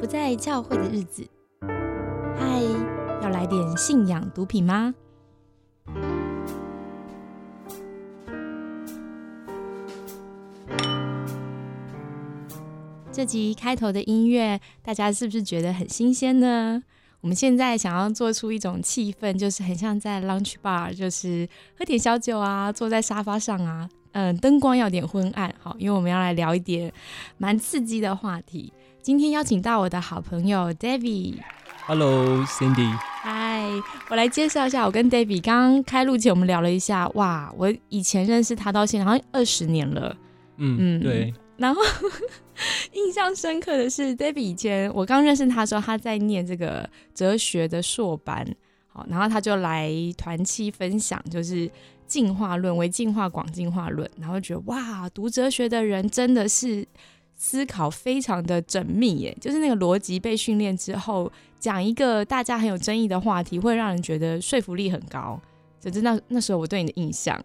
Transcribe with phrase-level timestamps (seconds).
[0.00, 1.28] 不在教会的日子。
[2.34, 2.62] 嗨，
[3.22, 4.94] 要来点信仰毒品吗？
[13.12, 16.82] 这集开头的音乐，大家是不是觉得很新鲜呢？
[17.20, 21.46] 我们现在想要做出一种气氛，就是很像在 lunch bar，就是
[21.78, 26.90] 喝点小酒啊，坐在沙发上啊，嗯，灯光要点昏暗，好，因为我们要来聊一点
[27.36, 28.72] 蛮刺激的话题。
[29.02, 31.36] 今天邀请到我的好朋友 David。
[31.86, 32.94] Hello，Cindy。
[33.22, 33.66] 嗨，
[34.10, 40.14] 我来介绍一下，我跟 David 刚刚开录前我们聊了一下，哇，我以前认识他到现在好像二十年了。
[40.58, 41.32] 嗯嗯，对。
[41.56, 41.80] 然后
[42.92, 48.46] 印象深刻的是，David 以前我刚认识他的时候，他在念这个哲学的硕班，
[48.86, 51.70] 好，然后他就来团期分享，就是
[52.06, 56.86] 进化论为进化广进化论，然后觉得哇，读哲学的人真的是
[57.42, 65.40] 思考非常的缜密耶，就是那个逻辑被训练之后，讲一个大家很有争议的话题，会让人觉得说服力很高。
[65.80, 67.42] 就是那那时候我对你的印象，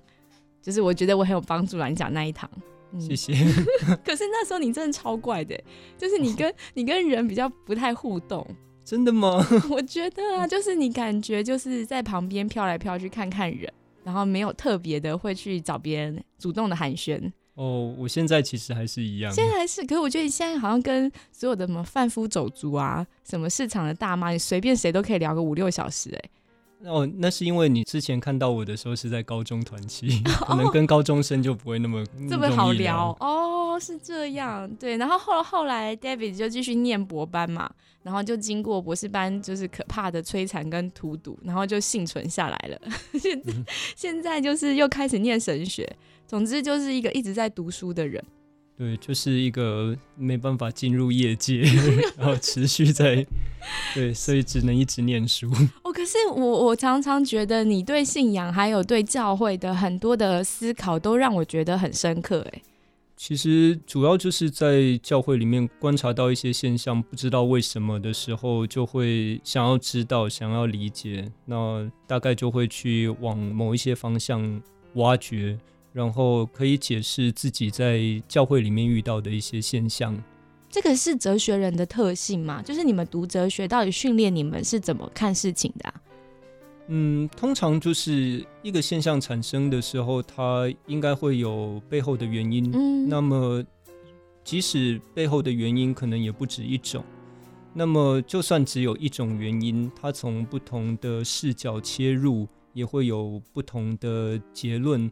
[0.62, 2.50] 就是我觉得我很有帮助啦，你讲那一堂。
[2.92, 3.34] 嗯谢谢。
[4.04, 5.58] 可是那时候你真的超怪的，
[5.98, 8.46] 就是你跟你跟人比较不太互动。
[8.84, 9.42] 真的吗？
[9.72, 13.72] 我觉得啊，就是你感觉就是在旁边飘来飘去看看人，
[14.04, 17.32] 然后没有特别的会去找别人主动的寒暄。
[17.56, 19.32] 哦，我现在其实还是一样。
[19.34, 26.30] 现在还是，可是我觉得你现在好像跟所有的什么贩夫走卒啊，什么市场的大妈，你随便谁都可以聊个五六小时，哎。
[26.84, 34.98] 哦，那是因为你之前看到我的时候是在高中团期， 可能跟高中生就不会那么 这么好聊哦，是这样对。
[34.98, 37.72] 然后后后来 David 就继续念博班嘛，
[38.04, 42.80] 然后就经过博士班就是可怕的摧残跟荼毒，然后就幸存下来了。
[43.18, 43.42] 现
[43.96, 45.92] 现在就是又开始念神学，
[46.28, 48.24] 总之就是一个一直在读书的人。
[48.78, 51.62] 对，就是一个没办法进入业界，
[52.20, 53.26] 然后持续在
[53.94, 55.50] 对，所以只能一直念书。
[55.84, 62.46] 哦，可是我我常常觉得你对信仰还有对教会的很多的思考，都让我觉得很深刻。
[62.52, 62.62] 哎，
[63.16, 74.62] 其实主要就是在教会里面观察到一些现象，不知道为什么的时候，就会想要知道，想要理解，那大概就会去往某一些方向
[74.96, 75.58] 挖掘。
[75.96, 80.22] 然后可以解释自己在教会里面遇到的一些现象，
[80.70, 82.62] 这个是哲学人的特性嘛？
[82.62, 85.94] 就是你们读哲学，到底训练你们是怎么看事情的？
[86.90, 92.70] 嗯，通常就是一个现象产生的时候，它应该会有背后的原因。
[92.74, 93.64] 嗯，那么
[94.44, 97.06] 即使背后的原因可能也不止一种，
[97.74, 105.10] 那么就算只有一种原因，它从不同的视角切入，也会有不同的结论。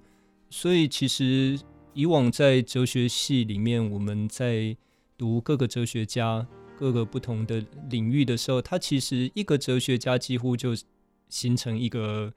[0.56, 1.60] 所以，其实
[1.96, 4.78] 以往在哲学系里面，我们在
[5.18, 6.48] 读各个哲学家、
[6.78, 10.76] 各个不同的领域的时候，它其实一个哲学家几乎就
[11.28, 12.32] 形成一个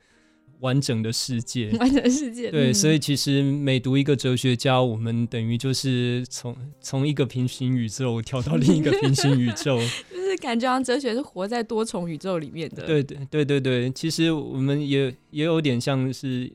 [0.60, 1.70] 完整的世界。
[1.72, 2.48] 完整世界。
[2.50, 9.78] 对，所以其实每读一个哲学家，我们等于就是从从一个平行宇宙跳到另一个平行宇宙，
[10.10, 12.86] 就是感觉好像哲学是活在多重宇宙里面的。
[12.86, 16.50] 对对对对对，其实我们也也有点像是。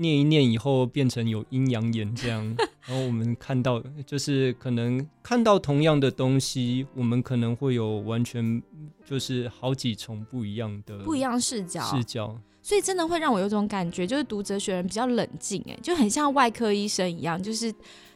[0.00, 2.44] 念一念以后变成有阴阳眼这样，
[2.88, 8.62] 然后我们看到就是可能看到同样的东西，我们可能会有完全
[9.04, 11.82] 就是好几重不一样的不一样视角。
[11.82, 17.66] 视角，所以真的会让我有种感觉，就是读哲学人比较冷静，哎，就很像外科医生一样，就是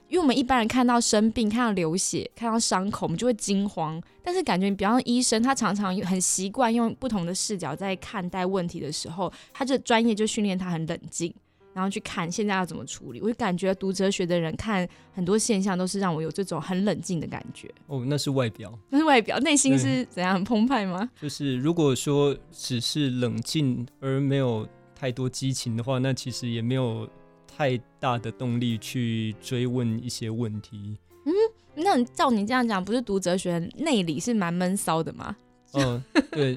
[0.08, 11.34] 因为我们一般人看到生病、看到流血、看到伤口，我们就会惊慌，但是感觉，比方医生他常常很习惯用不同的视角在看待问题的时候，他的专业就训练他很冷静。
[11.74, 17.68] 然后去看现在要怎么处理，我就感觉读哲学的人看很多现象都是让我有这种很冷静的感觉。
[17.88, 21.10] 哦，那是外表，那是外表，内心是怎样很澎湃吗？
[21.20, 27.08] 就是如果说只是冷静而没有太多激情的话，那其实也没有
[27.46, 30.96] 太大的动力去追问一些问题。
[31.24, 31.32] 嗯，
[31.74, 35.34] 那照你这样讲，不是读哲学内里是蛮闷骚的吗？
[35.72, 36.00] 嗯，
[36.30, 36.56] 对，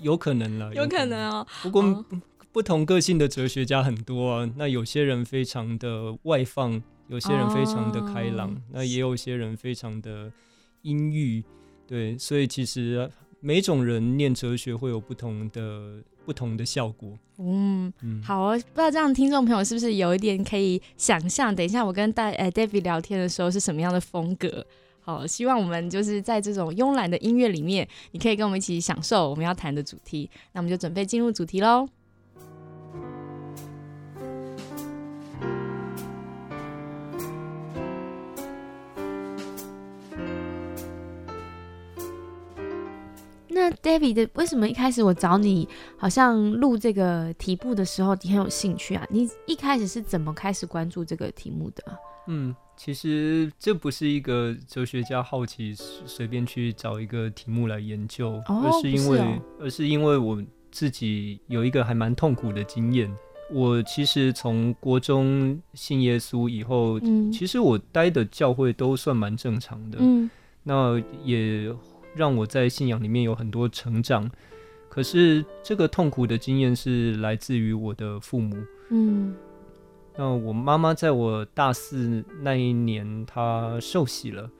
[0.00, 1.44] 有可能了， 有可能哦。
[1.64, 2.04] 不过。
[2.52, 10.30] 不同个性的哲学家很多啊，那有些人非常的外放，有些人非常的开朗，那也有些人非常的
[10.82, 11.42] 阴郁，
[11.86, 13.10] 对，所以其实
[13.40, 17.18] 每种人念哲学会有不同的不同的效果。
[17.38, 17.90] 嗯，
[18.22, 21.54] 好啊，不知道这样听众朋友是不是有一点可以想象？
[21.56, 24.64] 等一下我跟大呃 David 聊天的时候是什么样的风格？
[25.00, 30.30] 好，希望我们就是在这种慵懒的音乐里面，你可以跟我们一起享受我们要谈的主题。
[30.52, 31.88] 那我们就准备进入主题喽。
[43.52, 49.06] 那 David 的为什么一开始我找你，好像录这个题目的时候，你很有兴趣啊？
[49.10, 51.82] 你一开始是怎么开始关注这个题目的？
[52.28, 63.12] 嗯，其实这不是一个哲学家好奇随便去找一个题目来研究，而是因为，而是因为我自己有一个还蛮痛苦的经验。
[63.50, 70.30] 我其实从国中信耶稣以后，嗯，其实我待的教会都算蛮正常的，嗯，
[70.62, 71.74] 那也
[72.14, 74.30] 让我在信仰里面有很多成长。
[74.88, 78.56] 可是这个痛苦的经验是来自于我的父母，
[78.90, 79.34] 嗯，
[80.16, 84.50] 那我妈妈在我大四那一年她受洗了。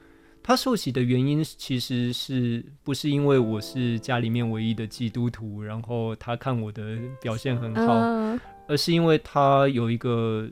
[0.42, 8.38] 她受洗的原因其实是不是因为我是家里面唯一的基督徒，然后她看我的表现很好。
[8.66, 10.48] 而是因为她有一个，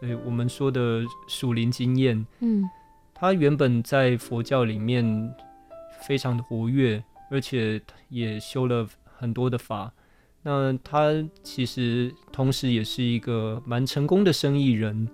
[0.00, 2.26] 呃，我们说的属灵经验。
[2.40, 2.64] 嗯，
[3.12, 5.04] 她原本在佛教里面
[6.06, 9.92] 非常的活跃，而且也修了很多的法。
[10.42, 11.12] 那他
[11.42, 15.08] 其实同时也是一个蛮成功的生意人。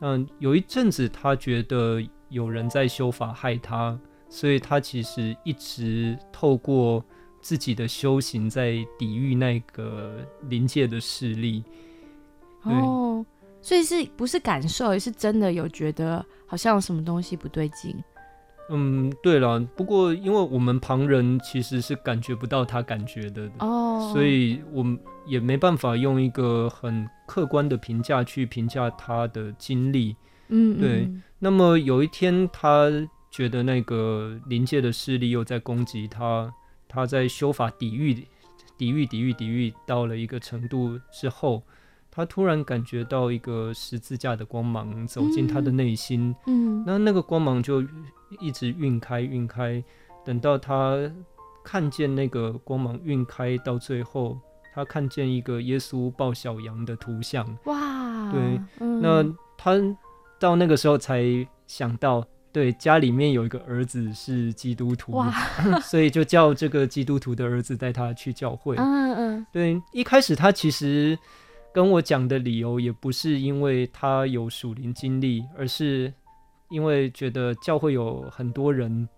[0.00, 3.98] 嗯，有一阵子他觉得有人在修法害他，
[4.28, 7.04] 所以他其实一直透过。
[7.42, 11.64] 自己的修行在抵御那个临界的势力，
[12.62, 13.26] 哦，
[13.60, 17.96] 所以是不是感受，也是真的有觉得好像有什么东西不对劲？
[18.70, 30.16] 嗯，对了，不过因为我们旁人其实是感觉不到他感觉的哦，所以我们也没办法用一个很客观的评价去评价他的经历。
[30.48, 31.10] 嗯，对。
[31.38, 32.90] 那么有一天，他
[33.30, 36.52] 觉得那个临界的势力又在攻击他。
[36.88, 38.12] 他在修法抵御、
[38.76, 41.62] 抵御、抵御、抵御到了一个程度之后，
[42.10, 46.36] 他突然感觉到一个十字架的光芒走进他的内心。
[46.46, 47.82] 嗯，那那个光芒就
[48.40, 49.82] 一直晕开、晕开，
[50.24, 50.96] 等到他
[51.64, 54.38] 看见那个光芒晕开到最后，
[54.74, 57.46] 他看见一个耶稣抱小羊的图像。
[57.64, 58.32] 哇！
[58.32, 59.24] 对，那
[59.56, 59.76] 他
[60.38, 61.24] 到那个时候才
[61.66, 62.24] 想到。
[62.54, 65.18] 对，家里面有一个儿子是基督徒，
[65.82, 68.76] 所以就叫这个基督徒的儿子带他去教会。
[68.76, 71.18] 嗯嗯，对，一开始他其实
[71.72, 76.12] 跟我讲的理由也不是因为他有属灵经历，而是
[76.72, 79.08] 因为觉得教会有很多人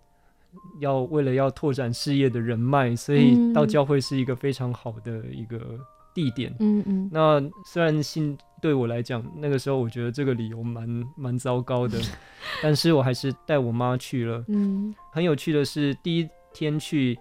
[0.81, 5.79] 要为了要拓展事业的人脉，所以到教会是一个非常好的一个
[6.12, 6.55] 地点。
[6.59, 8.37] 嗯嗯，那虽然信。
[8.62, 12.01] 对我来讲，那个时候我觉得这个理由蛮蛮糟糕的，
[12.62, 14.43] 但是我还是带我妈去了。
[14.49, 17.19] 嗯，很有趣的是，第一天去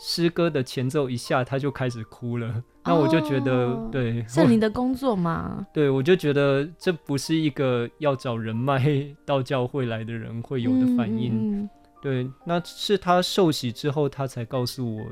[0.00, 2.62] 诗歌的前奏一下，他就开始哭了。
[2.84, 5.66] 那我就觉得，对， 是你的工作嘛？
[5.74, 8.80] 对，我就觉得这不是一个要找人脉
[9.26, 11.68] 到教会来的人会有的反应。
[12.00, 15.04] 对，那是他受洗之后，他才告诉我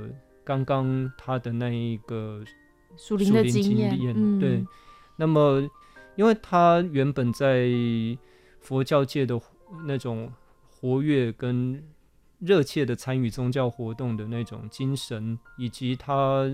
[0.45, 2.43] 刚刚他的那一个
[2.97, 4.39] 属灵的经验。
[4.39, 4.65] 对。
[5.19, 5.69] 那么，
[6.15, 7.69] 因为他原本在
[8.61, 9.41] 佛教界的
[9.87, 10.31] 那种
[10.71, 11.83] 活跃跟
[12.39, 16.45] 热切的参与宗教活动的那种精神，以及他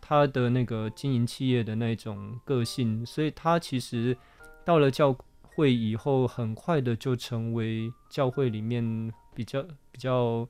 [0.00, 4.16] 他的那个经营企业的那种个性，所以他其实
[4.64, 10.46] 到了教会以后，很快的就成为教会里面比较比较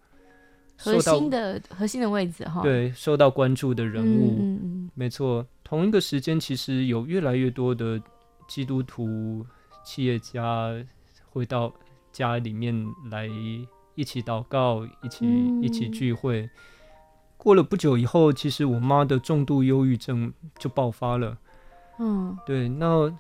[0.77, 2.61] 核心的核心的位置哈。
[2.61, 5.47] 对，受到关注的人物，嗯嗯，没错。
[5.65, 8.01] 同一个时间，其实有越来越多的
[8.47, 9.45] 基督徒
[9.85, 10.71] 企业家
[11.31, 11.73] 会到
[12.13, 13.29] 家里面来
[13.97, 15.27] 一起祷告，一起
[15.61, 16.49] 一起聚会。
[17.37, 21.37] 过了不久以后，其实我妈的重度忧郁症就爆发了。
[21.99, 22.69] 嗯，对。
[22.69, 23.13] 那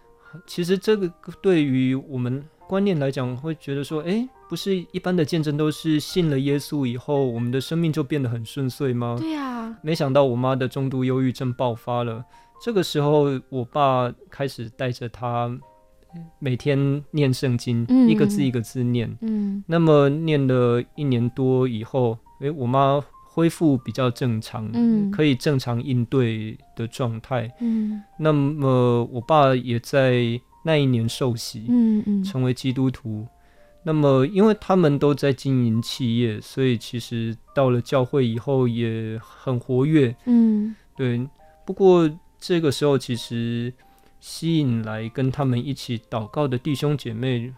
[0.46, 9.16] 其实这个对于我们观念来讲，会觉得说，哎，不是一般的见证都是信了耶稣以后，我们的生命就变得很顺遂吗？
[9.18, 9.76] 对呀。
[9.82, 12.24] 没想到我妈的重度忧郁症爆发了。
[12.62, 15.58] 这个时候，我爸开始带着她
[16.38, 19.16] 每天念圣经，一个字一个字念。
[19.20, 27.52] 嗯，那么念了一年多以后，诶，我妈恢复比较正常，嗯，可以正常应对的状态。
[27.60, 33.26] 嗯，那么我爸也在那一年受洗，嗯嗯，成为基督徒。
[33.84, 40.12] 那么，因为他们都在经营企业，所以其实到了教会以后也很活跃。
[40.24, 41.24] 嗯，对。
[41.64, 43.72] 不过这个时候，其实
[44.28, 47.54] 吸引来跟他们一起祷告的弟兄姐妹，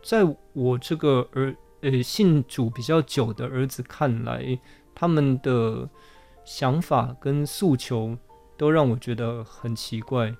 [0.00, 4.56] 在我这个儿呃信主比较久的儿子看来，
[4.94, 5.90] 他们的
[6.44, 8.16] 想法跟诉求
[8.56, 10.32] 都让我觉得很奇怪。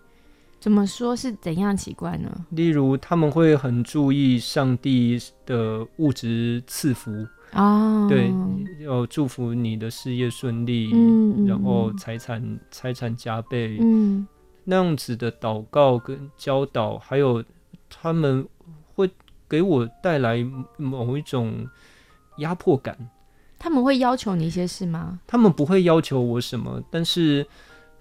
[0.61, 2.47] 怎么说是怎样奇怪呢？
[2.51, 8.33] 例如，他们会很注意上帝的物质赐福，哦，对，
[8.85, 14.27] 要祝福你的事业顺利，嗯，然后财产财产加倍，嗯，
[14.71, 17.43] 那样子的祷告跟教导，还有
[17.89, 18.47] 他们
[18.95, 19.11] 会
[19.49, 20.47] 给我带来
[20.77, 21.67] 某一种
[22.37, 22.95] 压迫感。
[23.59, 25.21] 他们会要求你一些事吗？
[25.27, 27.47] 他们不会要求我什么，但是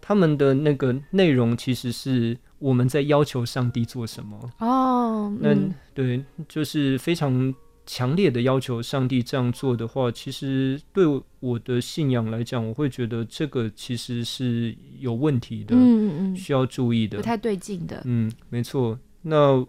[0.02, 5.34] 他们的那个内容其实是我们在要求上帝做什么哦。
[5.40, 5.56] 那
[5.94, 7.56] 对，就是非常
[7.88, 11.04] 强烈的要求上帝这样做的话，其实对
[11.40, 18.04] 我的信仰来讲，我会觉得这个其实是有问题的，嗯嗯嗯，需要注意的，不太对劲的。
[18.06, 19.00] 嗯，没错。
[19.24, 19.66] 那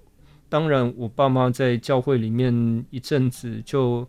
[0.50, 4.06] 当然，我爸妈在教会里面一阵子就。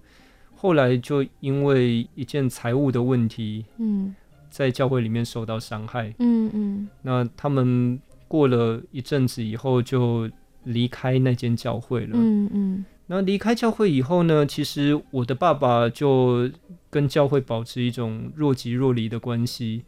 [0.61, 4.13] 后来就因为一件财务的问题，嗯，
[4.49, 7.97] 在教会里面受到伤害，嗯嗯，那他们
[8.27, 10.29] 过了一阵子以后就
[10.65, 16.49] 离开那间教会了，嗯嗯，那离开教会以后呢，其实我的爸爸就
[16.89, 19.83] 跟教会保持一种若即若离的关系，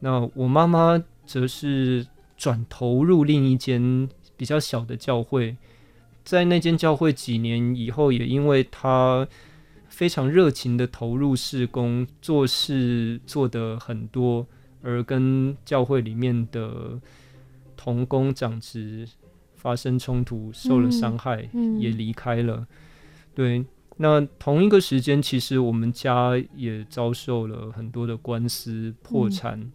[0.00, 2.06] 那我妈妈则是
[2.36, 5.56] 转投入另一间比较小的教会，
[6.24, 9.28] 在那间教会几年以后，也因为他。
[9.86, 14.44] 非常热情的投入事工，做事做得很多，
[14.82, 16.98] 而跟教会里面的
[17.76, 19.08] 同工长职
[19.64, 22.66] 发生冲突，受了伤害，也离开了。
[23.34, 23.64] 对，
[23.96, 29.72] 那同一个时间，其实我们家也遭受了很多的官司破产。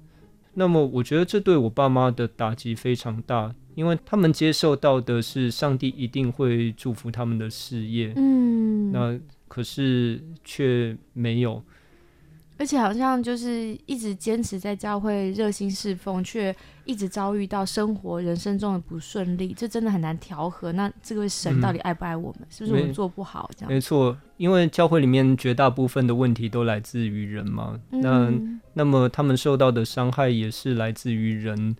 [0.54, 8.14] 那么，我觉得这对我爸妈的打击非常大，因为他们接受到的是上帝一定会祝福他们的事业。
[8.16, 9.20] 嗯，那。
[9.50, 11.64] 可是却没有，
[12.60, 20.74] 而且好像就是一直坚持在教会热心侍奉，却一直遭遇到生活人生中的不顺利，这真的很难调和。
[20.74, 22.46] 那这个神到底爱不爱我们？
[22.50, 23.50] 是不是我们做不好？
[23.56, 27.80] 这样没错，因为教会里面绝大部分的问题都来自于人嘛。
[27.90, 28.30] 那
[28.74, 31.76] 那么他们受到的伤害也是来自于人，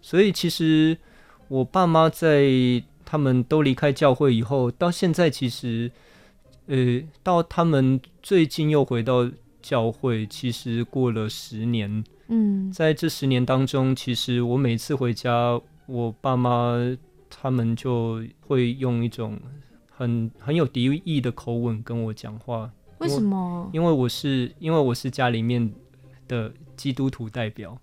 [0.00, 0.96] 所以其实
[1.48, 2.48] 我爸妈在
[3.04, 5.90] 他们都离开教会以后，到现在其实。
[6.66, 9.28] 呃，到他们最近又回到
[9.70, 12.02] 教会，其实过了十年。
[12.26, 16.74] 嗯，在这十年当中，其实我每次回家，我爸妈
[17.28, 19.38] 他们就会用一种
[19.88, 22.68] 很很有敌意的口吻跟我讲话。
[22.98, 23.70] 为什么？
[23.72, 25.72] 因为我是因为我是家里面
[26.26, 27.80] 的基督徒代表。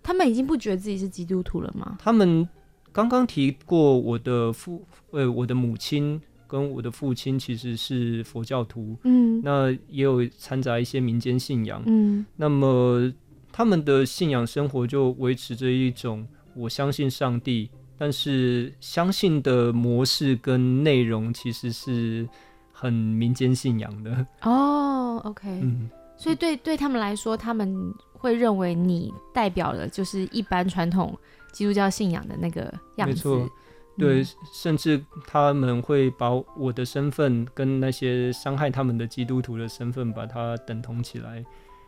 [0.00, 1.96] 他们已经不觉得自己是基督徒了吗？
[1.98, 2.48] 他们
[2.92, 6.22] 刚刚提过我的父，呃，我的母亲。
[6.48, 13.12] 跟我的父亲其实是佛教徒，嗯，那也有掺杂一些民间信仰，嗯，那么
[13.52, 22.26] 他们的信仰生活就维持着一种我相信上帝，但是相信的模式跟内容其实是
[22.72, 24.26] 很民间信仰的。
[24.42, 31.14] 哦，OK，嗯，所以对对他们来说，他们会认为你代表了就是一般传统
[31.52, 33.28] 基督教信仰的那个样子。
[33.98, 41.44] 对，甚至他们会把我的身份跟那些伤害他们的基督徒的身份把它等同起来。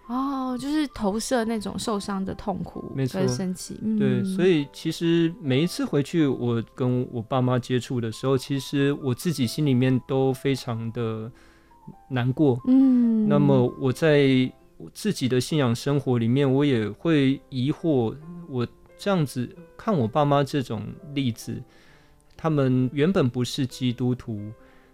[0.08, 3.78] 哦，就是投射那种受伤的痛苦，没错，生气。
[3.96, 11.30] 对，所以其实每一次回去，我跟我爸妈接触的时候，其实我自己心里面都非常的
[12.08, 12.60] 难过。
[12.66, 14.52] 嗯，那么我在
[14.92, 18.16] 自己的信仰生活里面，我也会疑惑，
[18.48, 18.66] 我
[18.98, 20.82] 这样子看我爸妈这种
[21.14, 21.62] 例子。
[22.42, 24.50] 他们原本不是基督徒，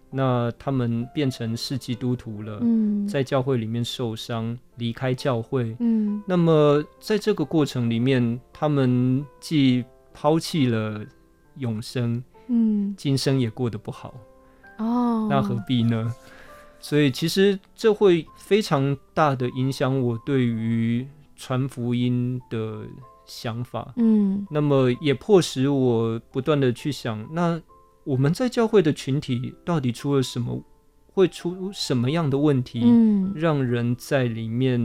[0.09, 5.73] 那他们变成是基督徒了，嗯在教会里面受伤，离开教会。
[5.79, 11.05] 嗯，那么在这个过程里面，他们既抛弃了
[11.55, 14.13] 永生，嗯，今生也过得不好。
[14.77, 16.13] 哦，那何必呢？
[16.81, 22.81] 所以其实这会非常大的影响我对于传福音的。
[23.27, 27.61] 想法，嗯，那么也迫使我不断的去想，那
[28.05, 30.63] 我们在教会的群体到底出了什么，
[31.13, 34.79] 会出什么样的问题，嗯，让人在里面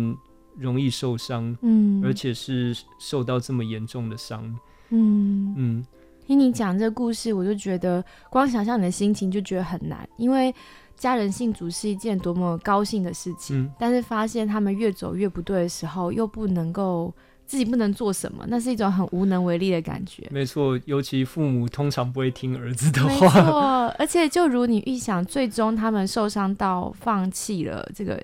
[0.59, 4.45] 容易受伤，嗯，而且是受到这么严重的伤，
[4.91, 5.55] 嗯。
[5.57, 5.87] 嗯，
[6.27, 10.53] 听你讲这个故事，我就觉得光想象你的心情就觉得很难，因为
[10.97, 17.15] 家人信主是一件多么高兴的事情，但是发现他们越走越不对的时候，又不能够。
[17.53, 20.27] 自己不能做什么，那是一种很无能为力的感觉。
[20.31, 23.09] 没错，尤其父母通常不会听儿子的话。
[23.09, 28.19] 没错，而且就如你预想，最终他们受伤到放弃了这个，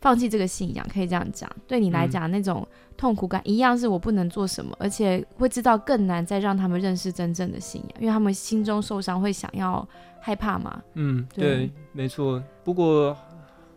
[0.00, 1.50] 放弃这个信仰，可以这样讲。
[1.68, 9.86] 对你来讲，那种痛苦感一样是我不能做什么，而且会知道更难再让他们认识真正的信仰，因为他们心中受伤会想要
[10.18, 10.82] 害怕嘛。
[10.94, 12.42] 嗯，对，没错。
[12.64, 13.14] 不过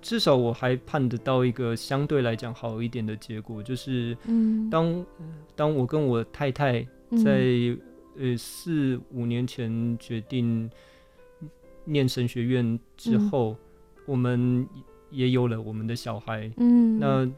[0.02, 5.06] 至少我还盼得到一个相对来讲好一点的结果，就是嗯，当
[5.56, 6.82] 当我跟我太太
[7.24, 7.44] 在
[8.18, 10.70] 呃四五年前决定
[11.86, 13.56] 念神学院之后，
[14.06, 14.68] 我们
[15.10, 17.30] 也有了我们的小孩，嗯，那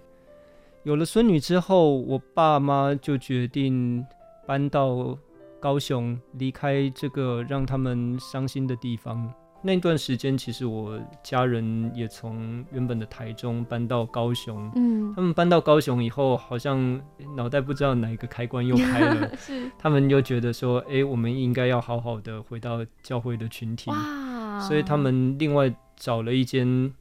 [0.83, 4.05] 有了孙女之后，我爸妈就决定
[4.45, 5.17] 搬到
[5.59, 9.31] 高雄，离开这个让他们伤心的地方。
[9.61, 14.71] 那段时间，其实我家人也从原本的台中搬到高雄。
[14.75, 16.99] 嗯，他们搬到高雄以后，好像
[17.35, 19.31] 脑袋不知道哪一个开关又开了。
[19.37, 23.91] 是，他们又觉得说，哎，我们应该要好好的回到教会的群体。
[23.91, 26.93] 哇，所以他们另外找了一间。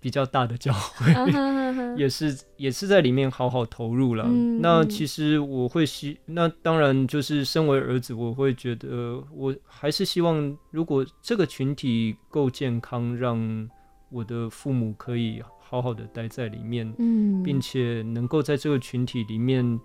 [0.00, 1.12] 比较大的教会，
[1.96, 4.24] 也是也是在里面好好投入了。
[4.60, 13.68] 那其实我会希，那当然就是身为儿子，我会觉得我还是希望，如果这个群体够健康，让
[14.10, 19.78] 我的父母可以好好的待在里面，嗯，并且能够在这个群体里面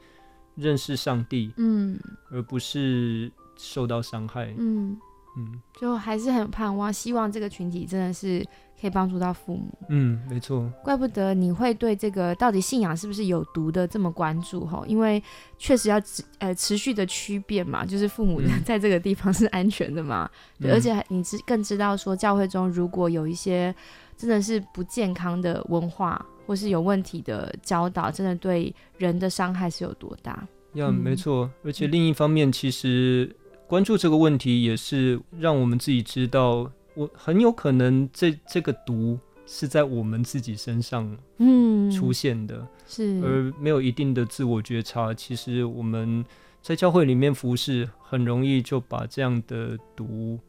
[0.56, 2.00] 认识上帝，嗯，
[2.32, 4.98] 而不是受到伤害，嗯。
[5.38, 8.46] 嗯，就还是很盼望，希望这个群体真的是
[8.80, 9.78] 可以帮助到父母。
[9.90, 10.72] 嗯，没错。
[10.84, 15.22] 怪不得你会对这个到底信仰是不是有毒的这么关注哈，因为
[15.58, 20.30] 确实要持呃持续的区变嘛，就是父母 在这个地方是安全的嘛。
[20.60, 23.76] 对，而且你知更知道说教会中如果有一些
[24.16, 30.48] 真的是不健康的文化或是有问题的教导，真的对人的伤害是有多大？
[30.76, 31.50] 呀，没错。
[31.64, 33.36] 而且另一方面，其实。
[33.68, 45.14] 关注这个问题，也是让我们自己知道，我很有可能这这个毒是在我们自己身上嗯出现的，是而没有一定的自我觉察。
[45.14, 46.24] 其实我们
[46.62, 50.40] 在教会里面服侍，很容易就把这样的毒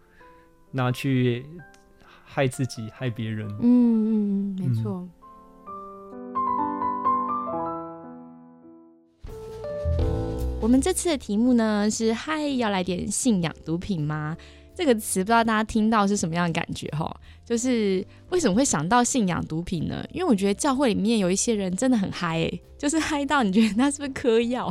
[0.70, 1.46] 拿去
[2.24, 3.48] 害自己、害别人。
[3.60, 5.08] 嗯嗯，没错。
[10.66, 14.36] 我们这次的题目呢是“嗨，要来点信仰毒品吗？”
[14.74, 17.08] 这个词不知道大家听到是什么样的感觉哈？
[17.44, 20.04] 就是为什么会想到信仰毒品呢？
[20.10, 24.68] 因为我觉得教会里面有一些人真的很嗨，就是嗨到你觉得他是不是嗑药？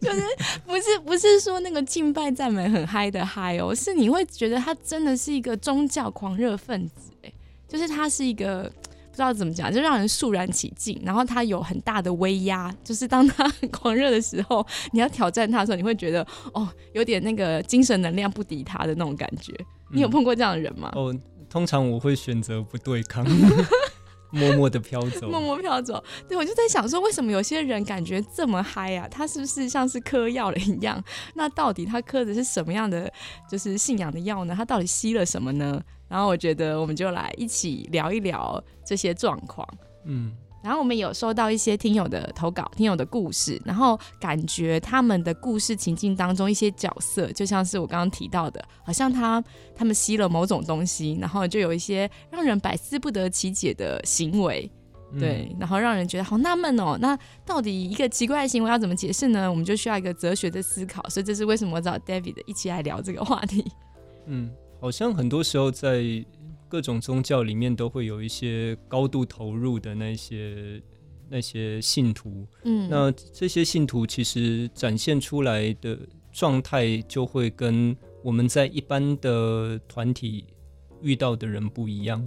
[0.00, 0.20] 就是
[0.66, 7.32] 不是不是说那个敬拜赞美很嗨的嗨哦，是你会觉得他真的是一个宗教狂热分子，哎，
[7.68, 8.68] 就是他是一个。
[9.12, 10.98] 不知道怎么讲，就让人肃然起敬。
[11.04, 19.52] 然后他有很大的威压，就是当他很 狂热的时候，你要挑战他的时候，你会觉得哦，有点那个精神能量不敌他的那种感觉。
[19.90, 20.90] 你有碰过这样的人吗？
[20.94, 21.14] 哦，
[21.50, 23.22] 通常我会选择不对抗，
[24.32, 26.02] 默默的飘走，默默飘走。
[26.26, 29.06] 对，我就在想说，为什么有些人感觉这么嗨啊？
[29.08, 31.02] 他是不是像是嗑药了一样？
[31.34, 33.12] 那到底他嗑的是什么样的，
[33.48, 34.54] 就是信仰的药呢？
[34.56, 35.80] 他到底吸了什么呢？
[36.08, 39.66] 然后我觉得我们就来一起聊一聊这些状况。
[40.04, 49.42] 嗯，然后我们有收到一些听友的投稿，听友的故事，然后感觉他们的故事情境当中一些角色，就像是我刚刚提到的，好像他
[49.74, 54.70] 他们吸了某种东西，然后就有一些让人百思不得其解的行为，
[55.18, 56.96] 对，然后让人觉得好纳闷哦。
[57.00, 59.50] 那到底一个奇怪的行为要怎么解释呢？
[59.50, 63.64] 我们就需要一个哲学的思考，所以这是为什么我找 David 一起来聊这个话题。
[64.26, 64.50] 嗯。
[64.80, 66.02] 好像很多时候在
[66.72, 70.82] 各种宗教里面都会有一些高度投入的那些
[71.28, 75.98] 那些信徒，嗯，那这些信徒其实展现出来的
[76.32, 80.46] 状态就会跟我们在一般的团体
[81.02, 82.26] 遇到的人不一样。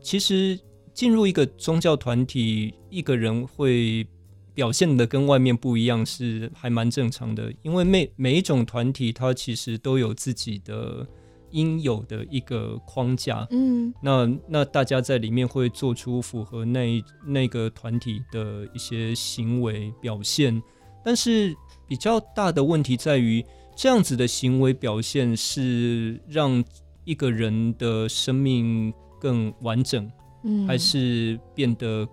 [0.00, 0.56] 其实
[0.94, 4.06] 进入一个宗教团体，一个人会
[4.54, 11.04] 表现的跟外面不一样，是还蛮正常的，因为每每一种团体它其实都有自己的。
[11.50, 20.62] 应有的一个框架，嗯，那那大家在里面会做出符合那那个团体的一些行为表现，
[21.04, 21.54] 但是
[21.88, 23.44] 比较大的问题在于，
[23.76, 26.62] 这样子的行为表现是让
[27.04, 30.10] 一个人的生命更完整，
[30.44, 32.08] 嗯，还是变得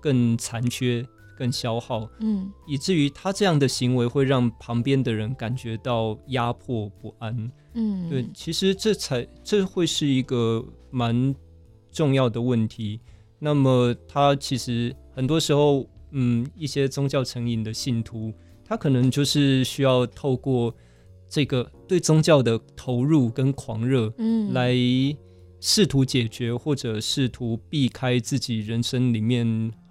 [0.00, 1.04] 更残缺、
[1.38, 7.52] 更消耗，嗯，以至于他这样的行为会让旁边的人感觉到压迫不安。
[7.74, 11.32] 嗯，对，其实这才这会是一个蛮
[11.92, 13.00] 重要的问题。
[13.38, 20.74] 那么，他其实很多时候，嗯，一些宗教成瘾的信徒，他可能就是需要透过
[21.28, 24.74] 这个对宗教的投入跟狂热，嗯，来
[25.60, 29.46] 试图解决或者试图避开自己人生里面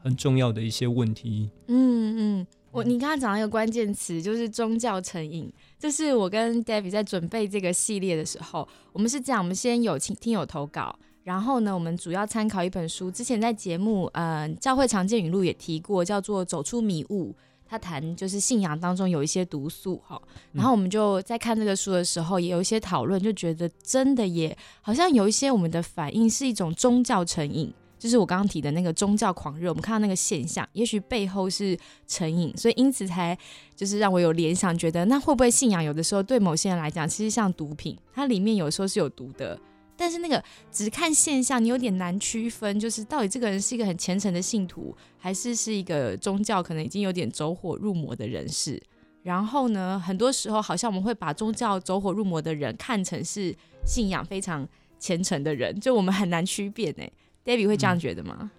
[0.07, 1.49] 很重要的一些问题。
[1.67, 2.47] 嗯嗯。
[2.71, 5.51] 我你刚刚讲到一个关键词，就是宗教成瘾。
[5.79, 13.09] 这是我跟 David 在准备这个系列的时候，我们是这样：我们先有听听友投稿，然后呢，我们主要参考一本书。
[13.09, 17.31] 之前在节目呃教会常见语录也提过，叫做《走出迷雾》。
[17.69, 20.21] 他谈就是信仰当中有一些毒素哈，
[20.53, 29.69] 然后我们就在看这个书的时候，也有一些讨论，就觉得真的也好像有一些我们的反应是一种宗教成瘾，就是我刚刚提的那个宗教狂热。
[29.69, 33.38] 我们看到那个现象，也许背后是成瘾，所以因此才
[33.75, 39.60] 就是让我有联想，觉得那会不会信仰有的时候对某些人来讲，其实像毒品，它里面有时候是有毒的。
[39.99, 48.79] 但是那个只看现象，你有点难区分，就是到底这个人是一个很虔诚的信徒，还是是一个宗教可能已经有点走火入魔的人士。
[49.23, 53.53] 然后呢，很多时候好像我们会把宗教走火入魔的人看成是
[53.88, 54.65] 信仰非常
[54.99, 57.03] 虔诚的人，就我们很难区别呢。
[57.47, 58.51] David 会这样觉得吗？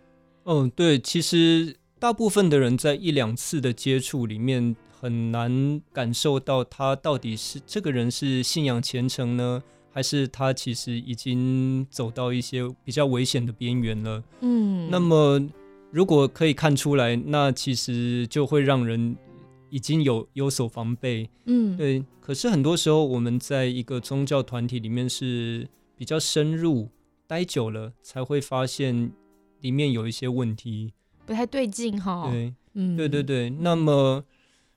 [0.45, 9.63] 嗯，对，其实大部分的人在一两次的接触里面，很难感受到他到底是这个人是信仰虔诚呢。
[9.91, 14.23] 还是他其实已经走到一些比较危险的边缘了。
[14.43, 15.41] 嗯，那么
[15.91, 19.17] 如果可以看出来，那其实就会让人
[19.71, 21.29] 已经有有所防备。
[21.47, 22.05] 嗯，对。
[22.21, 26.89] 可是很多时候，我们在一个宗教团体里面是比较深入
[27.29, 29.13] 待久了，才会发现
[29.61, 32.29] 里面有一些问题，不太对劲哈。
[32.29, 33.51] 对，嗯，对对对。
[33.51, 34.25] 那么，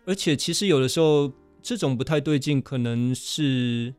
[0.06, 1.32] 而且其实有的时候，
[1.64, 3.96] 这种不太对劲，可能是。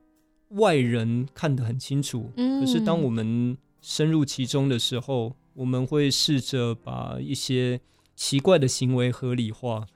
[0.56, 7.80] 外人看得很清楚，可是当我们深入其中的时候，我们会试着把一些
[8.14, 9.86] 奇怪的行为合理化。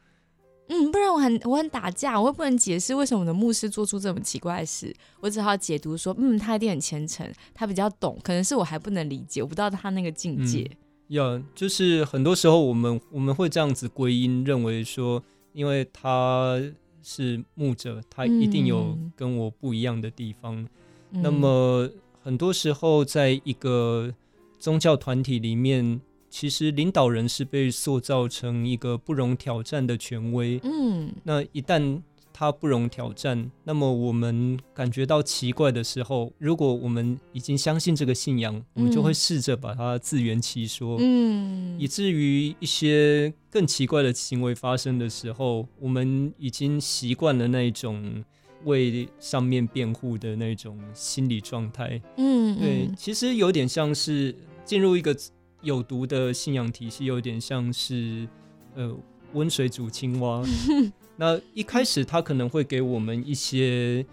[0.68, 10.70] 嗯，不然我很我很打架，我会不能解释为什么我的牧师做出这么奇怪的事，我只好解读说，嗯，他一定很虔诚，他比较懂，可能是我还不能理解，我不到他那个境界。
[11.08, 16.60] 要就是很多时候我们我们会这样子归因，认为说，因为他。
[17.08, 20.66] 是牧者，他一定有跟我不一样的地方。
[21.10, 21.88] 那么
[22.20, 24.12] 很多时候，在一个
[24.58, 26.00] 宗教团体里面，
[26.38, 30.60] 其实领导人是被塑造成一个不容挑战的权威。
[30.62, 32.02] 嗯，那一旦。
[32.38, 33.50] 他不容挑战。
[33.64, 40.98] 那么我们感觉到奇怪的时候，如果我们已经相信这个信仰，我们就会试着把它自圆其说。
[41.00, 48.22] 嗯，以至于一些更奇怪的行为发生的时候，我们已经习惯了那种
[48.64, 51.98] 为上面辩护的那种心理状态。
[52.18, 55.16] 嗯，对，其实有点像是进入一个
[55.62, 58.28] 有毒的信仰体系，有点像是
[58.74, 58.96] 呃
[59.32, 60.42] 温水煮青蛙。
[61.16, 64.04] 那一开始，他可能会给我们一些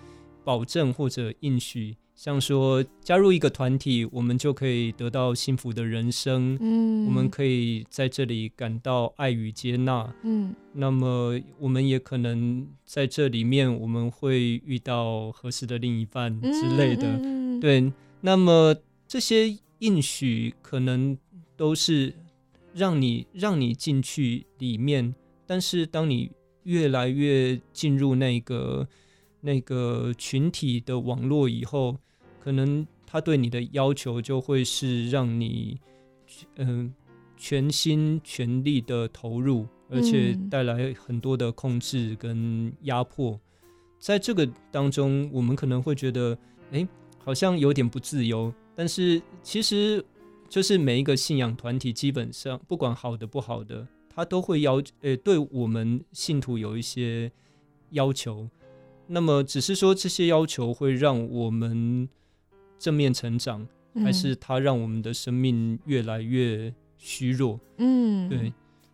[0.43, 17.19] 保证或者应许，像说加入一个团体，我们就可以得到幸福的人生，嗯，我们可以在这里感到爱与接纳，嗯，那么我们也可能在这里面，我们会遇到合适的另一半之类的，
[17.59, 17.91] 对。
[18.21, 18.73] 那么
[19.05, 21.17] 这些应许可能
[21.63, 22.13] 都是
[22.73, 26.29] 让你让你进去里面，但是当你
[26.63, 28.85] 越来越进入那个
[29.39, 31.95] 那个群体的网络以后，
[32.41, 35.79] 可能他对你的要求就会是让你
[36.57, 36.93] 嗯
[37.37, 43.39] 全心全力的投入，而且带来很多的控制跟压迫。
[43.99, 46.37] 在这个当中，我们可能会觉得，
[46.71, 46.85] 哎，
[47.19, 48.53] 好像有点不自由。
[48.75, 50.03] 但是其实，
[50.53, 53.87] 就是每一个信仰团体，基本上不管好的不好的。
[54.07, 57.31] 他都会要，呃，对我们信徒有一些
[57.89, 58.47] 要求，
[59.07, 62.07] 那么只是说这些要求会让我们
[62.77, 67.59] 正面成长，还是它让我们的生命越来越虚弱？
[67.79, 68.53] 嗯，对。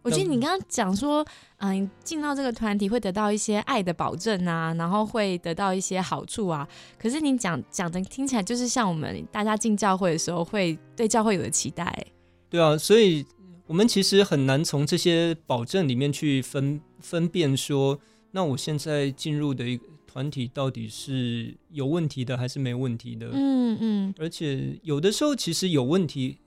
[0.10, 1.26] 我觉得你刚刚讲说，
[1.58, 6.68] 嗯，进到这个团体会得到一些爱的保证啊，然后会得到一些好处啊。
[6.98, 12.06] 可是你讲讲的听起来就是像我们大家进教会的时候会对教会有的期待。
[12.50, 13.26] 对啊，所以。
[13.70, 18.00] 我们其实很难从这些保证里面去分分辨说，
[18.32, 23.30] 那我现在进入的一个团体到底是有问题的还是没问题的？
[23.32, 24.14] 嗯嗯。
[24.18, 26.40] 而且有的时候其实有问题，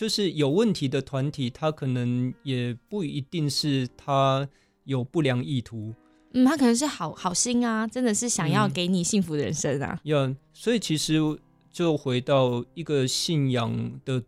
[0.00, 4.48] 就是有问题的团体，他可能也不一定是他
[4.84, 5.94] 有不良意图。
[6.32, 10.00] 嗯，他可能是好好心啊，真的是想要给你幸福的人生啊。
[10.04, 11.18] 要，所以其实
[11.70, 14.22] 就回到一个信仰的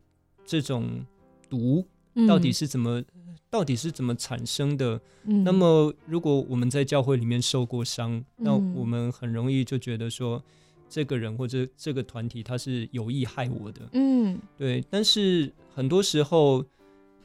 [0.45, 1.07] 这种
[1.49, 1.87] 毒。
[2.29, 3.03] 到底是怎么，
[3.49, 5.01] 到底是怎么产生的？
[5.25, 10.45] 那么，如果我们在教会里面受过伤，那我们很容易就觉得说，
[10.93, 13.81] 这个人或者这个团体他是有意害我的。
[13.95, 14.85] 嗯，对。
[14.91, 16.63] 但是很多时候，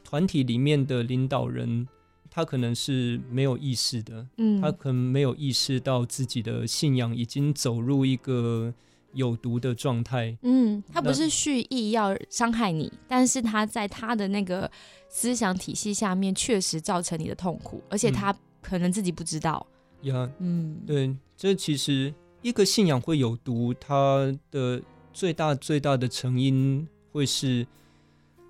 [0.02, 1.86] 团体里面的领导人
[2.30, 8.72] 他可能是没有意识的，嗯，他可能没有意识到自己的信仰已经走入一个
[9.12, 10.34] 有毒的状态。
[10.40, 14.70] 嗯，他不是蓄意要伤害你，但是他在他的那个
[15.10, 19.66] 思想体系下面，确实造成你的痛苦，而且他可能自己不知道。
[20.02, 27.66] 呀，嗯，对，这其实一个信仰会有毒，它的最大最大的成因会是，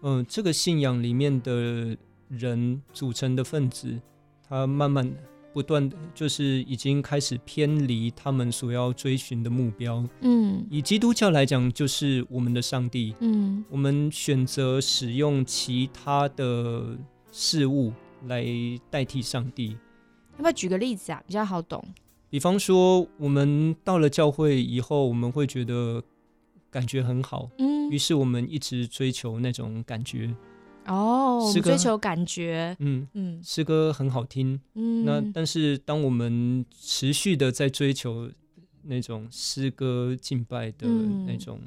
[0.03, 1.97] 嗯，这个信仰里面的。
[2.31, 3.99] 人组成的分子，
[4.47, 5.11] 他慢慢
[5.55, 10.07] 不断的就是已经开始偏离他们所要追寻的目标。
[10.21, 13.15] 嗯，以基督教来讲，就是我们的上帝。
[13.21, 16.99] 嗯，我们选择使用其他的
[17.33, 17.95] 事物
[18.27, 18.45] 来
[18.91, 19.79] 代替上帝。
[20.37, 21.23] 要不要举个例子啊？
[21.27, 21.83] 比较好懂。
[22.31, 26.03] 比方说，我们到了教会以后，我们会觉得
[26.71, 27.51] 感觉很好。
[27.59, 30.35] 嗯，于是我们一直追求那种感觉。
[30.87, 38.31] 哦，追求感觉，嗯嗯，诗歌很好听，嗯，那但是当我们持续的在追求
[38.83, 40.89] 那种诗歌敬拜的
[41.27, 41.61] 那种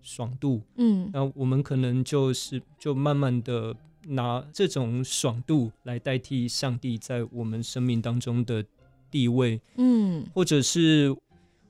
[0.00, 3.74] 爽度，嗯，那我们可能就是就慢慢的
[4.06, 8.64] 拿这种爽度来代替上帝在我们生命当中的
[9.10, 11.14] 地位，嗯，或者是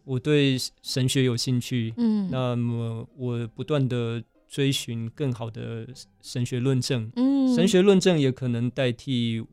[0.04, 4.22] 我对神学有兴趣，嗯，那么我不断的。
[4.52, 5.86] 追寻更好的
[6.20, 9.46] 神学论证，嗯，神学论证也可能代替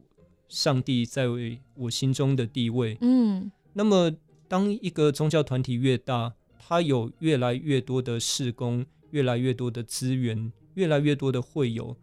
[0.48, 1.28] 上帝在
[1.76, 3.52] 我心中的地位，嗯。
[3.74, 4.12] 那么，
[4.48, 11.96] 当一个宗教团体越大，它有越来越多的事工，越来越多的资源，越来越多的会友，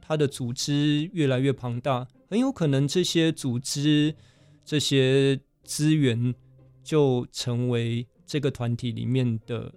[0.00, 4.16] 它的组织越来越庞大，很有可能这些组织、
[4.64, 6.34] 这些资源
[6.82, 9.72] 就成为这个团体里面的。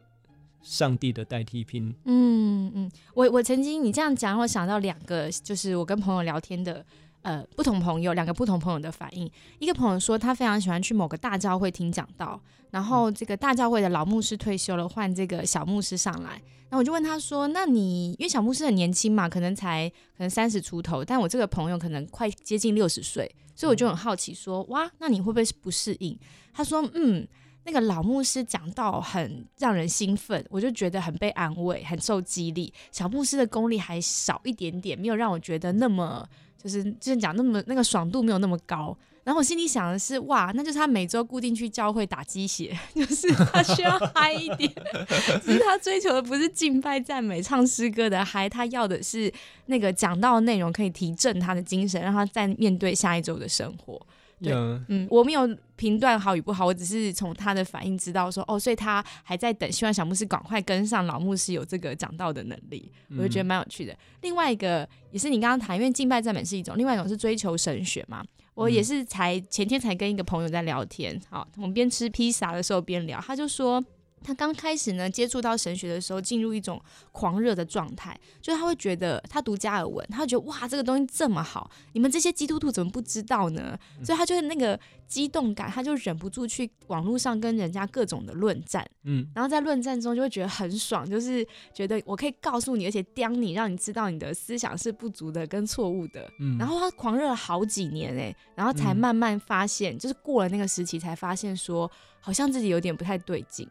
[0.67, 1.93] 上帝的代替品。
[2.05, 6.83] 嗯嗯，我我曾经你这样讲，我想到两个，就是我跟朋友聊天的，
[7.21, 9.29] 呃，不同朋友，两个不同朋友的反应。
[9.59, 16.41] 一个朋友说他非常喜欢去某个大教会听讲道，然后这个大教会的老牧师退休了，换这个小牧师上来。
[16.71, 26.15] 那我就问他说：“那你因为小牧师很年轻嘛，可能才可能三十出头，但我这个朋友可能快接近六十岁，所以我就很好奇说：哇，那你会不会不适应？”
[26.53, 27.27] 他说：“嗯。”
[27.67, 32.71] 那个老牧师讲到很让人兴奋，我就觉得很被安慰，很受激励。
[32.91, 36.23] 小牧师的功力还少一点点，没有让我觉得那么
[36.61, 38.95] 就是就是讲那么那个爽度没有那么高。
[39.25, 44.71] 然后我心里想的是，哇，那就是他每周固定去教会打鸡血， 就是他需要嗨一点。
[45.43, 49.33] 只是他追求的不是敬拜赞美唱诗歌的嗨，他要的是
[49.65, 53.99] 那个讲到内容可以提振他的精神，让他在面对下一周的生活。
[54.41, 54.51] 对，
[54.89, 63.95] 嗯，我没有评断好与不好，我只是从他的反应知道说，哦，所以他还在等，希望小牧师赶快跟上老牧师有这个讲道的能力，我就觉得蛮有趣的。
[64.21, 68.23] 另外一个也是你刚刚谈，因为敬拜赞美是一种，另外一种是追求神学嘛。
[68.53, 73.83] 我也是才前天才跟一个朋友在聊天，好，我们边吃披萨的时候边聊，他就说。
[74.25, 83.77] 他刚开始呢，接触到神学的时候，进入一种狂热的状态，就是他会觉得他读加尔文，他会觉得哇，这个东西这么好，你们这些基督徒怎么不知道呢？
[84.03, 103.69] 所以他就是那个激动感，他就忍不住去网络上跟人家各种的论战，嗯，然后在论战中就会觉得很爽，就是觉得我可以告诉你，而且刁你，让你知道你的思想是不足的跟错误的，嗯，然后他狂热了好几年哎，然后才慢慢发现，就是过了那个时期才发现说，好像自己有点不太对劲。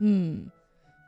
[0.00, 0.46] 嗯，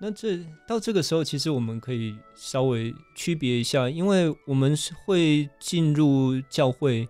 [0.01, 7.09] 那这到这个时候，其实我们可以稍微区别一下，因为我们是会进入教会，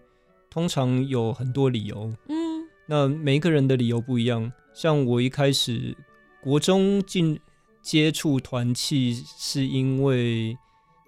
[0.50, 2.12] 通常有很多理由。
[2.28, 2.36] 嗯，
[2.86, 4.52] 那每一个人的理由不一样。
[4.74, 5.96] 像我一开始
[6.42, 7.40] 国中进
[7.82, 10.56] 接触团契，是因为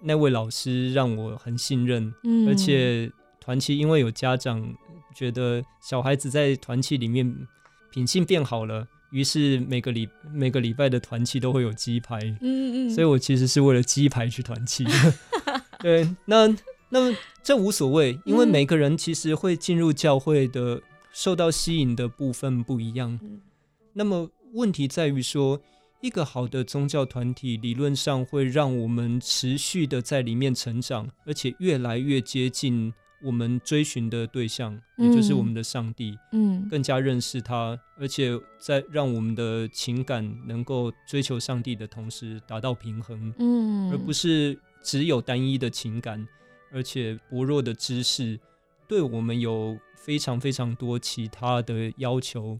[0.01, 4.75] 那位老师让我很信任，嗯，而且团契因为有家长
[5.13, 7.47] 觉得小孩子在团契里面
[7.91, 8.87] 品性变好了。
[9.11, 14.85] 于是每个礼每个礼拜的团契都会有鸡排，嗯嗯，所以我其实是为了鸡排去团契。
[15.79, 16.47] 对，那
[16.89, 23.19] 那这无所谓，因为每个人其实会进入教会的受到吸引的部分不一样。
[23.93, 25.59] 那么问题在于说，
[26.01, 32.93] 一个好的宗教团体理论上会让我们持续的在里面成长，而且越来越接近。
[33.21, 46.25] 我们追寻的对象，也就是我们的上帝，嗯，更加认识他，而且在让我们的情感能够追求上帝的同时达到平衡，嗯，而不是只有单一的情感，
[46.71, 48.39] 而且薄弱的知识，
[48.87, 52.57] 对我们有非常非常多其他的要求，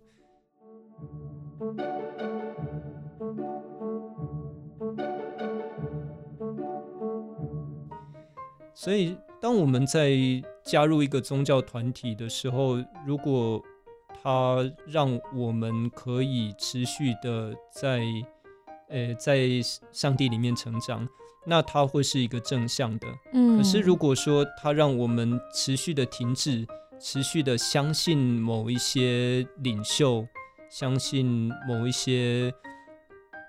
[8.73, 9.15] 所以。
[9.41, 10.09] 当我们在
[10.69, 13.59] 加入一个宗教团体的时候，如果
[14.21, 18.03] 它让我们可以持续的在，
[18.89, 19.47] 呃，在
[19.91, 21.07] 上帝里面成长，
[21.43, 23.07] 那它会是一个正向的。
[23.33, 23.57] 嗯。
[23.57, 26.67] 可是如果说它让我们持续的停滞，
[26.99, 30.27] 持续的相信某一些领袖，
[30.69, 32.53] 相信某一些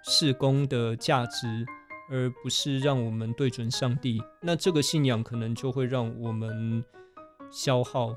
[0.04, 1.66] 事工的价值，
[2.10, 6.82] 而不是让我们对准上帝，那这个信仰可能就会让我们
[7.50, 8.14] 消耗。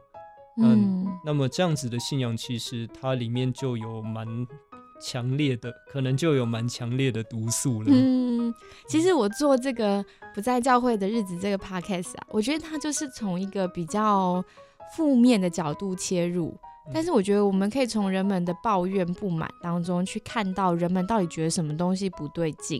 [0.62, 4.28] 嗯，那么这样子的信仰，其实它里面就有蛮
[5.02, 7.90] 强烈的，可能就有蛮强烈的毒素了。
[7.90, 8.54] 嗯，
[8.88, 14.46] 其实我做这个不在教会的日子这个 podcast 啊，我觉得它就是从一个比较
[14.96, 16.56] 负面的角度切入，
[16.94, 22.80] 但是我觉得我们可以从人们的抱怨不满当中去看到人们到底觉得什么东西不对劲。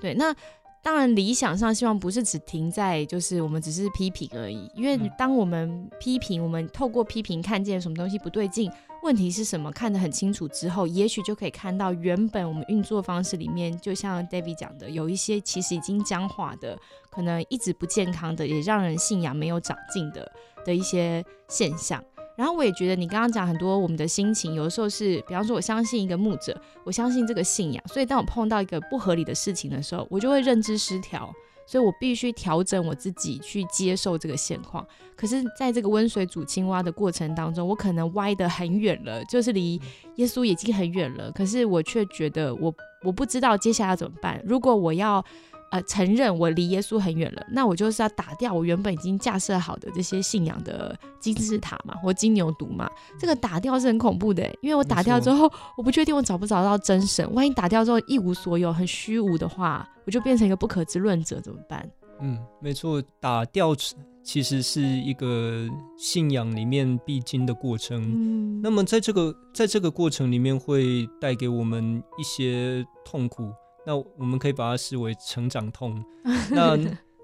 [0.00, 0.34] 对，那。
[0.82, 8.68] 当然，理想上希望不是只停在就是我们只是批评而已，因为当我们批评，我们透过批评看见什么东西不对劲，
[9.04, 16.76] 问题是什么看得很清楚之后，也许就可以看到原本我们运作方式里面，就像 David 讲的，有一些其实已经僵化的，
[17.10, 20.32] 可能一直不健康的，也让人信仰没有长进的
[20.64, 22.02] 的一些现象。
[22.42, 31.32] 然后我也觉得你刚刚讲很多我们的心情，有的时候是，比方说我相信一个牧者，我相信这个信仰，所以当我碰到一个不合理的事情的时候，我就会认知失调，
[31.68, 34.84] 所以我必须调整我自己去接受这个现况。
[35.14, 39.80] 可是，在这个温水煮青蛙的过程当中，我可能歪得很远了，就是离
[40.16, 42.74] 耶稣已经很远了，可是我却觉得我
[43.04, 44.42] 我不知道接下来怎么办。
[44.44, 45.24] 如果我要。
[45.72, 52.90] 呃，承认我离耶稣很远了，那我就是要打掉我原本已经架设好的这些信仰的金字塔嘛，或金牛犊嘛。
[53.18, 57.26] 这个打掉是很恐怖的，因为我打掉之后，我不确定我找不找到真神。
[57.32, 61.90] 万一打掉之后一无所有，很虚无的话，我就变成一个不可知论者，怎么办？
[62.20, 63.74] 嗯，没错，打掉
[64.22, 67.98] 其实是一个信仰里面必经的过程。
[67.98, 73.50] 嗯，那么在这个在这个过程里面，会带给我们一些痛苦。
[73.84, 76.02] 那我们可以把它视为成长痛。
[76.50, 76.78] 那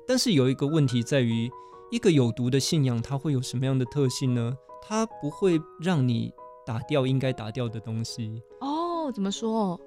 [0.06, 1.50] 但是有一个问题在于，
[1.90, 4.56] 一个有毒的信仰，它会有什么样的特性呢？
[4.82, 6.32] 它不会让你
[6.66, 8.42] 打掉应该打掉的东西。
[8.60, 9.78] 哦，怎么说？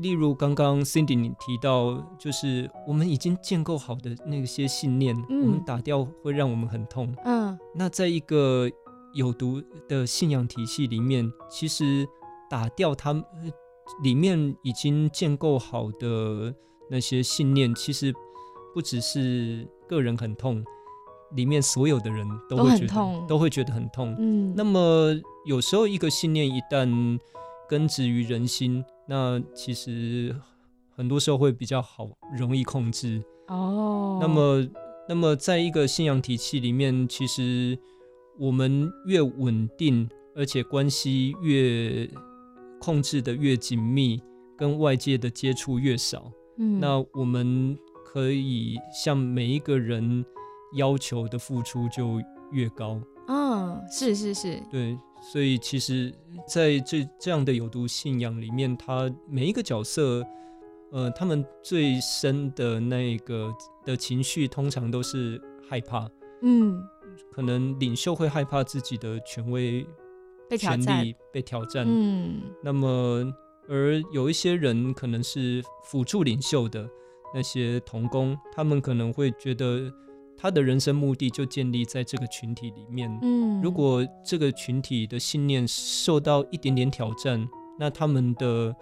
[0.00, 7.14] 例如刚刚 Cindy 你提到，就是我们已经建构好的那些信念，我们打掉会让我们很痛。
[7.24, 7.58] 嗯。
[7.74, 8.70] 那在一个
[9.12, 12.08] 有毒的信仰体系里面，其实
[12.48, 13.12] 打掉它。
[14.02, 16.54] 里面已经建构好的
[16.90, 18.12] 那些信念，其实
[18.74, 20.64] 不只是个人很痛，
[21.34, 24.14] 里面所有的人都会觉得都会觉得很痛。
[24.18, 27.18] 嗯，那么有时候一个信念一旦
[27.68, 30.34] 根植于人心，那其实
[30.96, 33.22] 很多时候会比较好，容易控制。
[33.48, 34.66] 哦，那么
[35.08, 37.78] 那么在一个信仰体系里面，其实
[38.38, 42.08] 我们越稳定，而且关系越。
[42.82, 44.20] 控制的越紧密，
[44.58, 50.24] 跟外界的接触越少，嗯，那我们可以向每一个人
[50.74, 53.00] 要求的付出就越高。
[53.28, 54.98] 嗯，是是是，对，
[55.32, 56.12] 所以其实
[56.48, 60.26] 在这这样的有毒信仰里面，他每一个角色，
[60.90, 65.40] 呃，他们最深的那个的情绪，通常都是
[65.70, 66.10] 害怕。
[66.42, 66.82] 嗯，
[67.30, 69.86] 可能领袖会害怕自己的权威。
[70.56, 73.24] 权力被挑战，嗯，那么
[73.68, 76.88] 而有一些人可能是辅助领袖的
[77.34, 79.92] 那些童工，他们可能会觉得
[80.36, 88.74] 他的人生目的就建立在这个群体里面，嗯，如果这个群体的信念受到一点点挑战，那他们的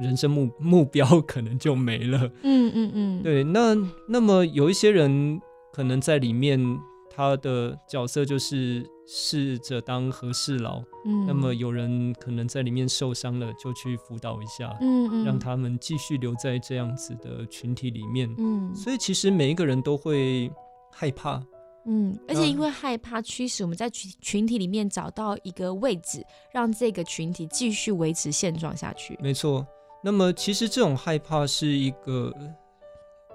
[0.00, 3.76] 人生目目标可能就没了，嗯嗯嗯，对，那
[4.08, 5.40] 那么有一些人
[5.72, 6.78] 可能在里面。
[7.18, 20.50] 他的角色就是试着当和事佬，嗯，那么有人可能在里面受伤了，就去辅导一下，嗯嗯，让他们继续留在这样子的群体里面，嗯，所以其实每一个人都会
[20.90, 21.40] 害怕，
[21.86, 29.16] 嗯，而且因为害怕驱使我们在群群体里面找到一个位置，让这个群体继续维持现状下去。
[29.22, 29.64] 没错，
[30.02, 32.32] 那么其实这种害怕是一个。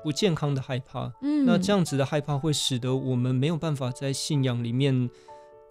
[0.04, 5.08] 不健康的害怕，嗯，那这样子的害怕会使得我们没有办法在信仰里面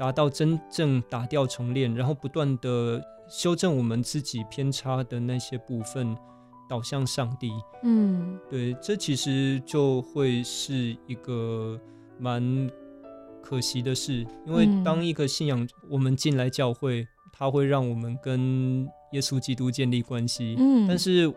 [0.01, 6.17] 达到真正打掉重练，然后不断的修正我们自己偏差的那些部分，
[6.71, 7.51] 导向上帝。
[7.83, 11.79] 嗯，对，这其实就会是一个
[12.19, 12.71] 蛮
[13.43, 21.31] 可惜的事，因为当一个信仰我们进来教会，它会让我们跟耶稣基督建立关系，嗯，但是。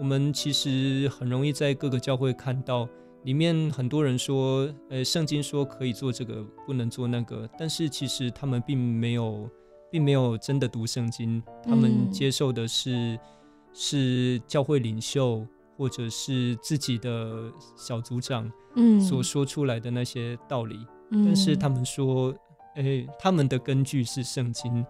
[0.00, 2.88] 我们其实很容易在各个教会看到
[3.24, 9.48] 里面很多人说，呃，圣经说可以做这个，不能做那个，但是其实他们并没有，
[9.90, 13.18] 并没有真的读圣经，他们接受的是
[13.72, 15.44] 是教会领袖
[15.76, 22.34] 或者是自己的小组长，嗯，所说出来的那些道理，但是他们说，
[22.76, 24.84] 哎，他们的根据是圣经。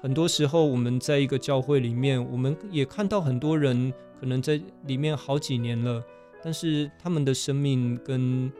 [0.00, 6.02] 很多时候，我们在一个教会里面，我们也看到很多人可能在里面好几年了，
[6.42, 8.52] 但是他们的生命跟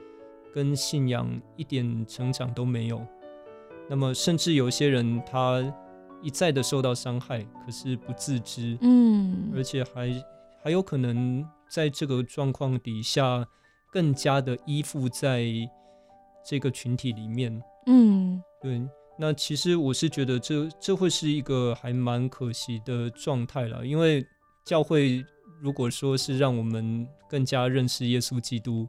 [0.54, 3.04] 跟信仰一点成长都没有。
[3.88, 5.60] 那么，甚至有些人他
[6.22, 10.12] 一再的受到伤害，可是不自知，嗯，而且还
[10.62, 13.44] 还有可能在这个状况底下，
[13.90, 15.44] 更加的依附在
[16.46, 18.80] 这个群体里面，嗯，对。
[19.18, 24.24] 那其实我是觉得这这会是一个还蛮可惜的状态了，因为
[24.64, 25.22] 教会
[25.62, 28.88] 如果说是让我们更加认识耶稣基督，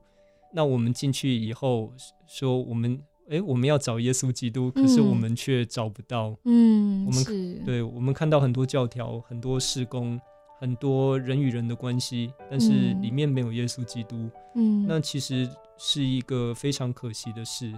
[0.51, 1.93] 那我们进去以后
[2.26, 2.99] 说我们
[3.30, 6.36] 哎我们要找耶稣基督，可是我们却找不到。
[6.45, 10.19] 嗯，我们对我们看到很多教条、很多事工、
[10.59, 14.28] 很多人与人的关系，但是里面没有耶稣基督。
[14.55, 15.47] 嗯，那其实
[15.78, 17.71] 是一个非常可惜的事。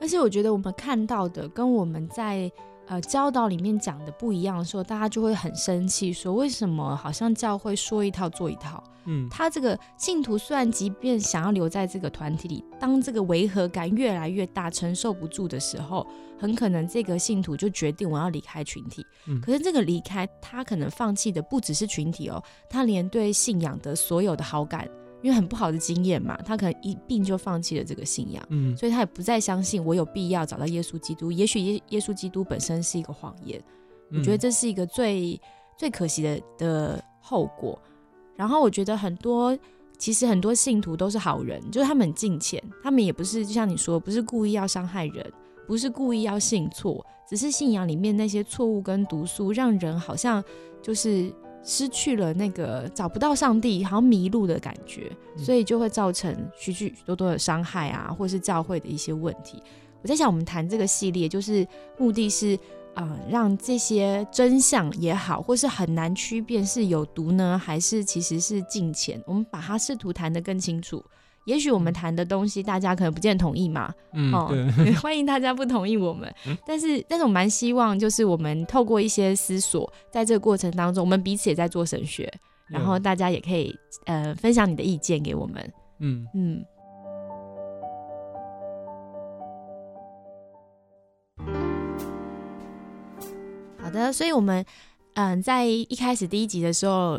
[0.00, 2.50] 而且我觉得我们看到的跟我们在
[2.88, 8.82] 呃教导里面讲的不一样的时候，大家就会很生气，说为什么好像教会说一套做一套？
[9.04, 16.06] 嗯，他这个信徒虽然即便想要留在这个团体里，当这个违和感越来越大，承受不住的时候，
[16.38, 19.04] 很可能这个信徒就决定我要离开群体。
[19.26, 24.86] 嗯，可是这个离开，他可能放弃的不只是群体哦，他连对信仰的所有的好感。
[25.20, 31.32] 因为很不好的经验嘛，他可能一病就放弃了这个信仰，嗯，所以他也不再相信我有必要找到耶稣基督。
[31.32, 33.60] 也许耶耶稣基督本身是一个谎言，
[34.12, 35.40] 我觉得这是一个最
[35.76, 37.76] 最可惜的的后果。
[38.36, 39.58] 然后我觉得很多
[39.98, 45.32] 其实很多信徒都是好人，就是他们很敬虔，他们也不是就像你说，不是故意要伤害人，
[45.66, 50.42] 不是故意要信错，只是信仰里面那些错误跟毒素，让人好像
[50.80, 51.34] 就是。
[51.68, 59.62] 失去了那个找不到上帝，好像迷路的感觉，所以就会造成许许多多的伤害啊，或是教会的一些问题。
[60.00, 62.58] 我在想，我们谈这个系列，就是目的是
[62.94, 71.04] 啊，让这些真相也好，或是很难区辨是有毒呢，还是其实是金钱，我们把它试图谈得更清楚。
[71.48, 73.90] 也许我们谈的东西，大家可能不见同意嘛。
[74.12, 74.30] 嗯，
[75.00, 76.30] 欢迎大家不同意我们。
[76.66, 82.30] 但是，但是我蛮希望，就是我们透过一些思索，在这个过程当中，我们彼此也在做神学，
[82.68, 83.74] 然后大家也可以
[84.04, 85.72] 呃分享你的意见给我们。
[86.00, 86.62] 嗯嗯。
[93.78, 94.62] 好的，所以我们
[95.14, 97.18] 嗯在一开始第一集的时候。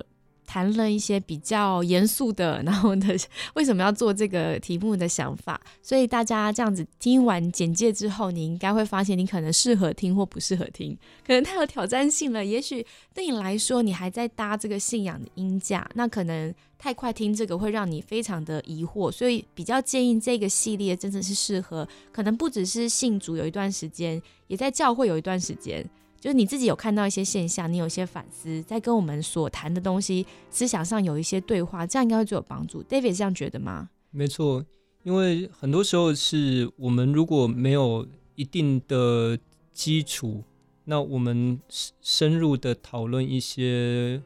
[0.50, 3.16] 谈了一些比较严肃的，然后的
[3.54, 12.43] 为什么要做这个题目的想法，所以大家这样子听完简介之后，你应该会发现你可能适合听或不适合听，可能太有挑战性了。
[12.43, 12.84] 也许
[13.14, 25.88] 对你来说，你还在搭这个信仰的音架，那可能太快听这个会让你非常的疑惑，所以比较建议这个系列真的是适合，可能不只是信主有一段时间，也在教会有一段时间。
[26.20, 32.84] 就是你自己有看到一些现象，你有一些反思，在跟我们所谈的东西思想上有一些对话，这样应该会最有帮助。
[32.84, 33.89] David 是这样觉得吗？
[34.11, 34.65] 没错，
[35.03, 39.39] 因为很多时候是我们如果没有一定的
[39.74, 40.43] 基础，
[40.86, 41.59] 那我们
[42.01, 44.22] 深入的讨论一些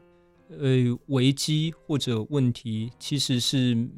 [0.48, 3.88] 呃危机或者问题，其实是。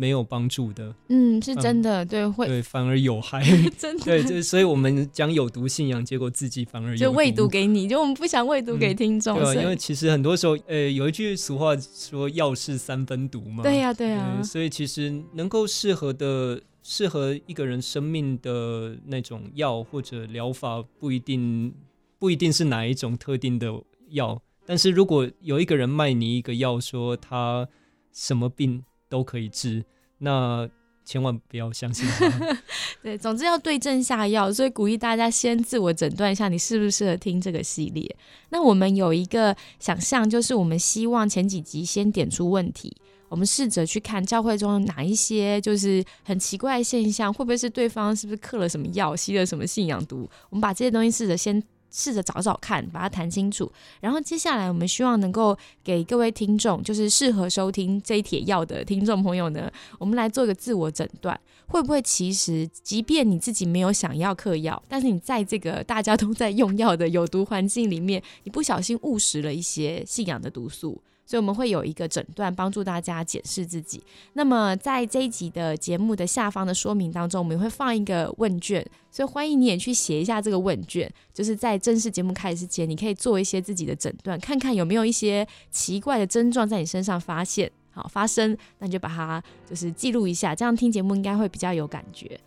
[0.00, 3.44] 没有帮助的，嗯，是真的，对，会对反而有害，
[3.76, 21.74] 真的，对，就所以我们讲有毒信仰，结果自己反而就喂毒给你，就我们不想喂毒给听众，对，因为其实很多时候，呃，有一句俗话说“药是三分毒”嘛，对呀，对呀，所以其实能够适合的、适合一个人生命的那种药或者疗法，不一定
[22.18, 23.70] 不一定是哪一种特定的
[24.08, 27.68] 药，但是如果有一个人卖你一个药，说他
[28.14, 28.82] 什么病。
[29.10, 29.84] 都可以治，
[30.18, 30.66] 那
[31.04, 32.08] 千万不要相信。
[33.02, 38.16] 对，总之要对症下药，所以鼓励大家先自我诊断一下，你适不适合听这个系列。
[38.50, 42.96] 那我们有一个想象，就是我们希望前几集先点出问题，
[43.28, 50.28] 我们试着去看教会中哪一些就是很奇怪的现象，会不会是对方是不是嗑了什么药，吸了什么信仰毒？
[50.50, 51.62] 我们把这些东西试着先。
[51.90, 53.70] 试着找找看，把它谈清楚。
[54.00, 71.02] 然后接下来，我们希望能够给各位听众，就是适合收听这一帖药的听众朋友呢，我们来做一个自我诊断，会不会其实，即便你自己没有想要嗑药，但是你在这个大家都在用药的有毒环境里面，你不小心误食了一些信仰的毒素。
[71.30, 74.02] 所以我们会有一个诊断，帮助大家检视自己。
[74.32, 81.08] 那么在这一集的节目的下方的说明当中，我们会放一个问卷，所以欢迎你也去写一下这个问卷。
[81.32, 92.40] 就是在正式节目开始之前，你可以做一些自己的诊断，看看有没有一些奇怪的症状在你身上发现，好发生，那你就把它就是记录一下，这样听节目应该会比较有感觉。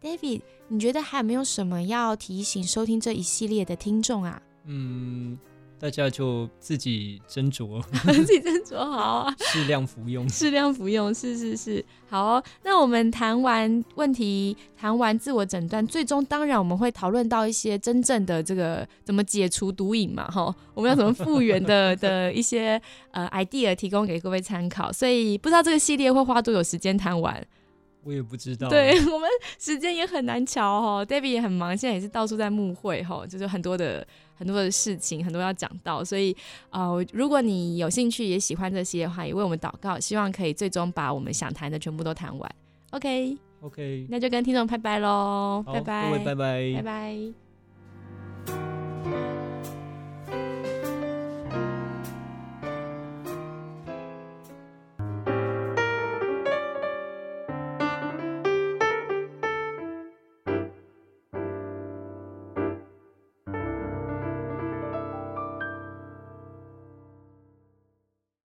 [0.00, 4.40] David，你觉得还有没有什么要提醒收听这一系列的听众啊？
[4.66, 5.36] 嗯。
[5.80, 12.42] 大家就自己斟酌， 自己斟酌好啊，适量服用，适量服用，是是是，好。
[12.62, 22.80] 那我们谈完问题，谈完自我诊断，最终当然我们会讨论到一些真正的这个怎么解除毒瘾嘛，哈，我们要怎么复原的 的一些
[23.12, 24.92] 呃 idea 提供给各位参考。
[24.92, 27.42] 所以不知道这个系列会花多久时间谈完。
[28.02, 29.28] 我也不知道，对我们
[29.58, 34.06] 时间也很难瞧哈，David 也很忙，现在也是到处在募会哈，就是很多的
[34.40, 36.34] 很多的事情，很多要讲到，所以
[36.70, 42.50] 呃，如果你有兴趣也喜欢这些的话，也为我们祷告，希望可以最终把我们想谈的全部都谈完。
[42.92, 47.49] OK，OK，那就跟听众拜拜喽，拜拜，拜拜，拜拜。